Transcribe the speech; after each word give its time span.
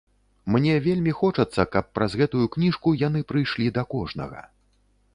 Мне 0.53 0.73
вельмі 0.85 1.13
хочацца, 1.19 1.61
каб 1.77 1.91
праз 1.99 2.11
гэтую 2.23 2.43
кніжку 2.57 2.97
яны 3.07 3.25
прыйшлі 3.33 3.73
да 3.81 3.89
кожнага. 3.97 4.41